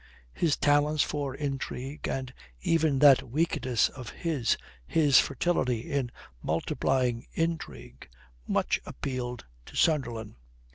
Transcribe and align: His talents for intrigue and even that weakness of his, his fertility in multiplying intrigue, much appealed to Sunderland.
His 0.33 0.57
talents 0.57 1.03
for 1.03 1.35
intrigue 1.35 2.07
and 2.07 2.33
even 2.59 2.97
that 2.97 3.21
weakness 3.29 3.87
of 3.89 4.09
his, 4.09 4.57
his 4.87 5.19
fertility 5.19 5.91
in 5.91 6.09
multiplying 6.41 7.27
intrigue, 7.33 8.09
much 8.47 8.81
appealed 8.87 9.45
to 9.67 9.75
Sunderland. 9.75 10.37